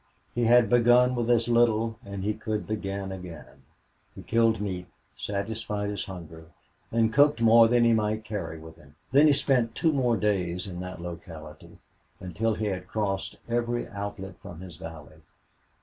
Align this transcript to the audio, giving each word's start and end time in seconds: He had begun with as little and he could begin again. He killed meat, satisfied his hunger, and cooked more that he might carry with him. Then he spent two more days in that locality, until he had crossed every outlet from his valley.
He 0.33 0.45
had 0.45 0.67
begun 0.67 1.13
with 1.13 1.29
as 1.29 1.47
little 1.47 1.99
and 2.03 2.23
he 2.23 2.33
could 2.33 2.65
begin 2.65 3.11
again. 3.11 3.61
He 4.15 4.23
killed 4.23 4.59
meat, 4.59 4.87
satisfied 5.15 5.91
his 5.91 6.05
hunger, 6.05 6.47
and 6.91 7.13
cooked 7.13 7.39
more 7.39 7.67
that 7.67 7.83
he 7.83 7.93
might 7.93 8.23
carry 8.23 8.57
with 8.57 8.77
him. 8.77 8.95
Then 9.11 9.27
he 9.27 9.33
spent 9.33 9.75
two 9.75 9.93
more 9.93 10.17
days 10.17 10.65
in 10.65 10.79
that 10.79 11.01
locality, 11.03 11.77
until 12.19 12.55
he 12.55 12.65
had 12.65 12.87
crossed 12.87 13.35
every 13.47 13.87
outlet 13.89 14.39
from 14.41 14.61
his 14.61 14.75
valley. 14.75 15.21